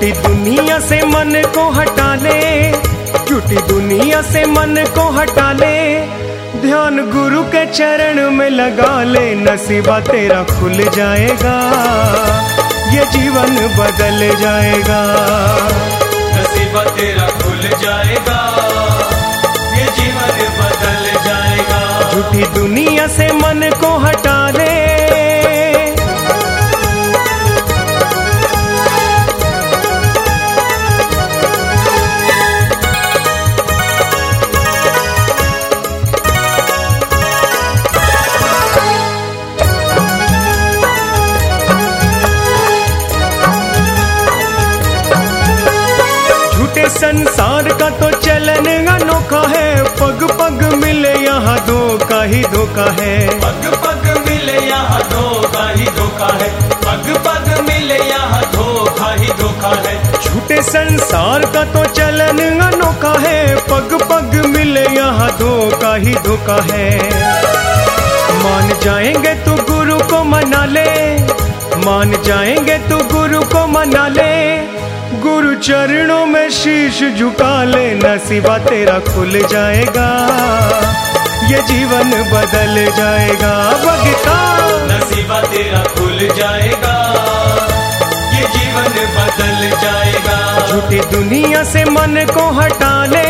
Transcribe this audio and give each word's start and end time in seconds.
दुनिया 0.00 0.78
से 0.78 1.06
मन 1.06 1.42
को 1.54 1.70
हटा 1.70 2.14
ले। 2.14 2.72
झूठी 3.28 3.56
दुनिया 3.56 4.22
से 4.22 4.44
मन 4.44 4.84
को 4.94 5.10
हटा 5.10 5.52
ले। 5.52 6.00
ध्यान 6.60 7.10
गुरु 7.10 7.42
के 7.42 7.66
चरण 7.66 8.30
में 8.30 8.50
लगा 8.50 9.02
ले। 9.02 9.34
नसीबा 9.34 10.00
तेरा 10.00 10.42
खुल 10.42 10.72
जाएगा। 10.72 11.56
ये 12.90 13.04
जीवन 13.06 13.76
बदल 13.78 14.36
जाएगा। 14.40 15.02
नसीबा 16.36 16.84
तेरा 16.84 17.26
खुल 17.26 17.60
जाएगा। 17.62 18.56
ये 19.76 19.84
जीवन 19.84 20.60
बदल 20.60 21.24
जाएगा। 21.24 22.10
झूठी 22.10 22.60
दुनिया 22.60 23.06
से 23.06 23.32
मन 23.32 23.70
को 23.80 23.98
हटा 23.98 24.50
ले। 24.50 24.69
संसार 47.00 47.68
का 47.72 47.88
तो 47.90 48.10
चलन 48.20 48.86
अनोखा 48.86 49.40
है। 49.48 49.68
पग 50.00 50.22
पग 50.40 50.62
मिले 50.74 51.12
यहाँ 51.14 51.56
धोखा 51.66 52.22
ही 52.22 52.42
धोखा 52.44 52.84
है। 52.98 53.14
पग 53.40 53.62
पग 53.84 54.04
मिले 54.26 54.56
यहाँ 54.66 55.00
धोखा 55.10 55.68
ही 55.68 55.86
धोखा 55.98 56.28
है। 56.34 56.48
पग 56.84 57.08
पग 57.26 57.48
मिले 57.60 57.98
यहाँ 57.98 58.42
धोखा 58.52 59.12
ही 59.12 59.28
धोखा 59.38 59.70
है। 59.86 59.94
झूठे 60.12 60.62
संसार 60.62 61.46
का 61.46 61.64
तो 61.64 61.84
चलन 61.92 62.60
अनोखा 62.60 63.14
है। 63.18 63.56
पग 63.70 63.94
पग 64.02 64.36
मिले 64.46 64.84
यहाँ 64.96 65.30
धोखा 65.38 65.94
ही 65.94 66.14
धोखा 66.26 66.60
है। 66.72 66.88
मान 68.42 68.68
जाएँगे 68.82 69.34
तू 69.44 69.54
गुरु 69.72 69.98
को 70.10 70.22
मना 70.24 70.64
ले। 70.64 70.90
मान 71.86 72.12
जाएँगे 72.22 72.78
तू 72.88 72.98
गुरु 73.14 73.40
को 73.46 73.66
मना 73.66 74.06
ले। 74.08 74.30
गुरु 75.22 75.54
चरणों 75.56 76.24
में 76.26 76.48
शीश 76.50 77.02
झुका 77.18 77.52
ले 77.64 77.86
नसीबा 77.94 78.56
तेरा 78.58 78.98
खुल 79.08 79.32
जाएगा। 79.52 80.08
ये 81.50 81.60
जीवन 81.68 82.10
बदल 82.32 82.74
जाएगा 82.96 83.52
भगता 83.84 84.36
नसीबा 84.86 85.40
तेरा 85.42 85.82
खुल 85.94 86.18
जाएगा 86.38 86.94
ये 88.34 88.42
जीवन 88.56 88.92
बदल 89.16 89.68
जाएगा। 89.82 90.38
झूठी 90.68 91.00
दुनिया 91.16 91.64
से 91.72 91.84
मन 91.90 92.24
को 92.32 92.50
हटा 92.60 92.94
ले 93.06 93.28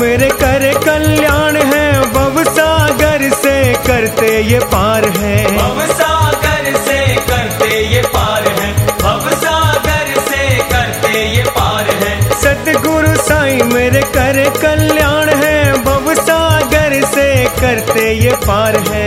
मेरे 0.00 0.28
कर 0.40 0.62
कल्याण 0.84 1.56
है 1.70 1.86
भव 2.12 2.42
सागर 2.44 3.22
से 3.34 3.54
करते 3.86 4.28
ये 4.42 4.58
पार 4.72 5.04
है। 5.16 5.34
भव 5.56 5.80
सागर 5.92 6.70
से 6.86 6.98
करते 7.28 7.80
ये 7.94 8.00
पार 8.14 8.46
है 8.58 8.70
भव 9.02 9.28
सागर 9.42 10.14
से 10.28 10.42
करते 10.72 11.24
ये 11.36 11.42
पार 11.58 11.90
है। 12.02 12.12
सदगुरु 12.42 13.14
साईं 13.22 13.62
मेरे 13.72 14.02
कर 14.16 14.42
कल्याण 14.58 15.28
है 15.42 15.56
भव 15.84 16.14
सागर 16.22 17.00
से 17.06 17.28
करते 17.60 18.10
ये 18.24 18.34
पार 18.46 18.76
है। 18.88 19.06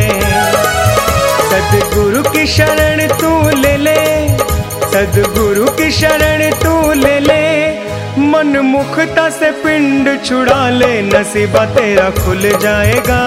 सदगुरु 1.50 2.24
की 2.32 2.46
शरण 2.48 3.08
तू 3.18 3.34
ले 3.58 3.76
ले 3.78 4.02
सदगुरु 4.94 5.66
की 5.78 5.92
शरण 5.92 6.50
तू 6.64 6.74
ले 6.94 7.13
मुखता 8.62 9.30
से 9.30 9.52
पिंड 9.64 10.08
छुड़ा 10.26 10.70
ले 10.70 11.02
नसीबा 11.02 11.66
तेरा 11.66 12.10
खुल 12.10 12.42
जाएगा 12.62 13.22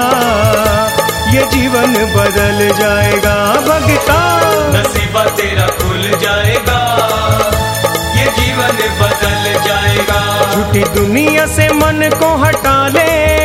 ये 1.35 1.43
जीवन 1.53 1.93
बदल 2.15 2.59
जाएगा 2.79 3.37
भगता। 3.69 4.19
नसीबा 4.75 5.25
तेरा 5.37 5.67
खुल 5.79 6.03
जाएगा 6.25 6.79
ये 8.19 8.27
जीवन 8.39 8.77
बदल 9.01 9.53
जाएगा। 9.67 10.21
झूठी 10.53 10.85
दुनिया 10.95 11.47
से 11.47 11.69
मन 11.75 12.09
को 12.21 12.35
हटा 12.45 12.77
ले 12.89 13.36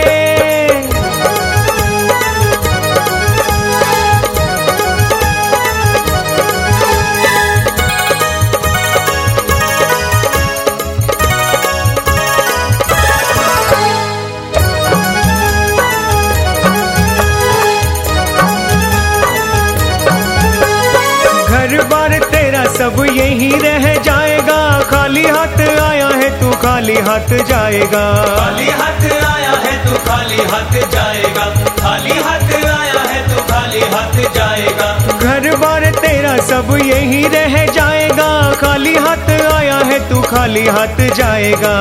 बार 21.89 22.17
तेरा 22.31 22.63
सब 22.73 22.95
यही 23.15 23.49
रह 23.59 23.93
जाएगा। 24.03 24.59
खाली 24.89 25.25
हाथ 25.27 25.59
आया 25.81 26.07
है 26.07 26.29
तू 26.39 26.51
खाली 26.61 26.95
हाथ 27.07 27.33
जाएगा। 27.49 28.03
खाली 28.35 28.69
हाथ 28.71 29.03
आया 29.25 29.53
है 29.65 29.73
तू 29.85 29.97
खाली 30.07 30.41
हाथ 30.51 30.73
जाएगा। 30.93 31.45
खाली 31.79 32.17
हाथ 32.19 32.53
आया 32.65 33.01
है 33.11 33.21
तू 33.29 33.41
खाली 33.51 33.81
हाथ 33.93 34.15
जाएगा। 34.35 34.89
घर 35.17 35.55
बार 35.55 35.85
तेरा 35.95 36.35
सब 36.47 36.77
यही 36.85 37.23
रह 37.27 37.65
जाएगा। 37.71 38.29
खाली 38.61 38.95
हाथ 38.97 39.29
आया 39.53 39.77
है 39.91 39.99
तू 40.09 40.21
खाली 40.21 40.67
हाथ 40.67 41.01
जाएगा। 41.15 41.75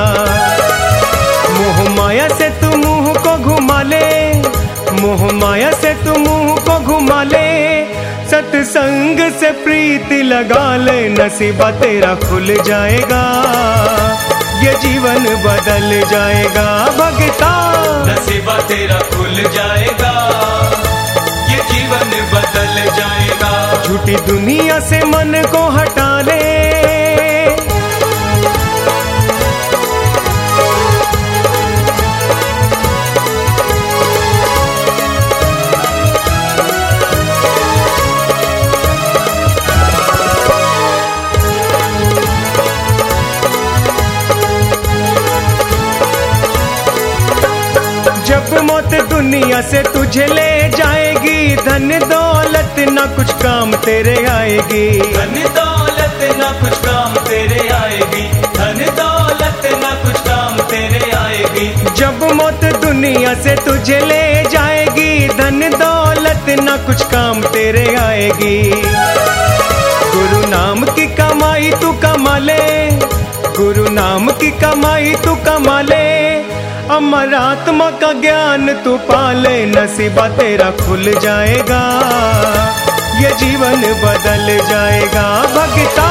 मोह 1.51 1.89
माया 1.95 2.27
से 2.29 2.49
सत्संग 8.71 9.19
से 9.31 9.51
प्रीति 9.63 10.21
लगा 10.23 10.75
ले 10.77 11.09
नसीबा 11.09 11.71
तेरा 11.71 12.13
खुल 12.15 12.53
जाएगा 12.63 13.23
ये 14.63 14.73
जीवन 14.73 15.25
बदल 15.43 15.89
जाएगा। 16.11 16.65
भगता। 16.99 17.51
नसीबा 18.07 18.57
तेरा 18.61 18.99
खुल 19.09 19.35
जाएगा 19.57 20.13
ये 21.49 21.59
जीवन 21.73 22.15
बदल 22.33 22.75
जाएगा। 22.95 23.83
झूठी 23.83 24.15
दुनिया 24.31 24.79
से 24.79 25.03
मन 25.05 25.41
को 25.51 25.67
हटा 25.69 26.09
ले। 26.21 27.00
दुनिया 49.31 49.61
से 49.61 49.81
तुझे 49.83 50.25
ले 50.27 50.69
जाएगी। 50.69 51.55
धन 51.55 51.87
दौलत 51.99 52.75
ना 52.89 53.05
कुछ 53.05 53.31
काम 53.31 53.73
तेरे 53.75 54.15
आएगी। 54.25 54.87
धन 54.99 55.35
दौलत 55.55 56.35
ना 56.37 56.49
कुछ 56.51 56.77
काम 56.77 57.13
तेरे 57.15 57.69
आएगी। 57.69 58.23
धन 58.57 58.83
दौलत 58.97 59.69
ना 59.83 59.91
कुछ 60.03 60.19
काम 60.19 60.59
तेरे 60.59 61.11
आएगी। 61.11 61.67
जब 61.95 62.23
मौत 62.33 62.65
दुनिया 62.85 63.33
से 63.33 63.55
तुझे 63.55 63.99
ले 63.99 64.43
जाएगी। 64.43 65.27
धन 65.27 65.59
दौलत 65.59 66.59
ना 66.59 66.77
कुछ 66.77 67.03
काम 67.03 67.41
तेरे 67.41 67.95
आएगी। 67.95 68.71
गुरु 70.13 70.47
नाम 70.47 70.85
की 70.85 71.07
कमाई 71.15 71.71
तू 71.81 71.93
कमा 71.93 72.37
ले। 72.37 72.91
गुरु 73.57 73.89
नाम 73.89 74.31
की 74.31 74.51
कमाई 74.51 75.15
तू 75.25 75.35
कमा 75.35 75.81
ले। 75.81 76.11
अमर 76.91 77.33
आत्मा 77.35 77.89
का 77.91 78.11
ज्ञान 78.13 78.73
तू 78.83 78.97
पाले 78.97 79.65
नसीबा 79.65 80.27
तेरा 80.29 80.69
खुल 80.71 81.11
जाएगा। 81.21 81.81
ये 83.21 83.29
जीवन 83.35 83.81
बदल 84.03 84.47
जाएगा 84.69 85.25
भगता। 85.55 86.07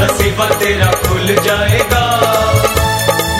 नसीबा 0.00 0.48
तेरा 0.54 0.90
खुल 1.06 1.34
जाएगा 1.44 2.02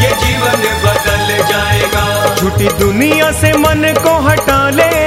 ये 0.02 0.10
जीवन 0.24 0.62
बदल 0.84 1.44
जाएगा। 1.52 2.04
झूठी 2.34 2.68
दुनिया 2.78 3.32
से 3.32 3.52
मन 3.58 3.92
को 4.04 4.18
हटा 4.28 4.58
ले। 4.70 5.05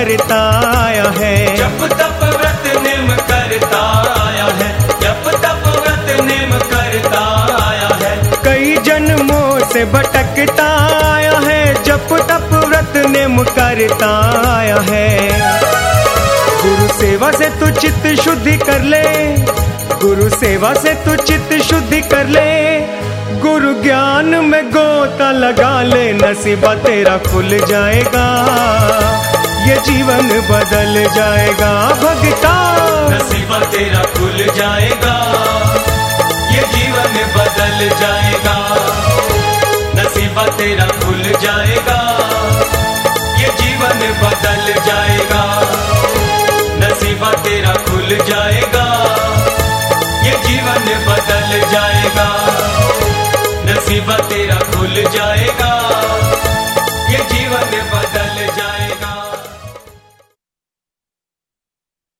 करता 0.00 0.60
आया 0.84 1.14
है। 1.18 1.56
जप 1.56 1.88
तप 1.92 2.36
व्रत 2.40 2.82
नेम 2.82 3.08
करता 3.08 3.80
आया 4.26 4.44
है। 4.44 4.78
जप 5.00 5.24
तप 5.26 5.62
व्रत 5.66 6.20
नेम 6.20 6.58
करता 6.58 7.20
आया 7.62 7.98
है। 8.02 8.30
कई 8.44 8.76
जन्मों 8.76 9.68
से 9.72 9.84
भटकता 9.84 10.68
आया 11.14 11.38
है। 11.38 11.84
जप 11.84 12.08
तप 12.12 12.64
व्रत 12.68 13.06
नेम 13.06 13.44
करता 13.44 14.32
आया 14.56 14.76
है। 14.76 15.30
गुरु 16.62 16.88
सेवा 16.88 17.30
से 17.32 17.46
तू 17.46 17.70
चित्त 17.70 18.22
शुद्धि 18.22 18.56
कर 18.56 18.80
ले। 18.82 19.36
गुरु 20.06 20.30
सेवा 20.30 20.74
से 20.74 20.94
तू 20.94 21.16
चित्त 21.16 21.62
शुद्धि 21.62 22.00
कर 22.00 22.26
ले। 22.26 22.80
गुरु 23.40 23.82
ज्ञान 23.82 24.26
में 24.26 24.70
गोता 24.70 25.30
लगा 25.30 25.82
ले। 25.82 26.12
नसीबा 26.12 26.74
तेरा 26.74 27.16
खुल 27.16 27.66
जाएगा। 27.66 28.46
ये 29.68 29.76
जीवन 29.76 30.28
बदल 30.28 31.10
जाएगा। 31.14 31.88
भगता। 31.88 32.54
नसीबा 33.10 33.58
तेरा 33.58 34.02
खुल 34.02 34.36
जाएगा। 34.56 35.16
ये 36.54 36.60
जीवन 36.60 37.14
बदल 37.36 37.88
जाएगा। 38.00 38.56
नसीबा 39.94 40.42
तेरा 40.42 40.86
खुल 40.86 41.22
जाएगा। 41.22 42.00
ये 43.38 43.46
जीवन 43.46 43.98
बदल 44.22 44.72
जाएगा। 44.86 45.42
नसीबा 46.80 47.30
तेरा 47.30 47.74
खुल 47.74 48.08
जाएगा। 48.08 48.86